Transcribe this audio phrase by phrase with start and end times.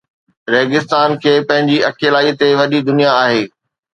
[0.53, 3.41] ريگستان کي پنهنجي اڪيلائيءَ تي وڏي دنيا آهي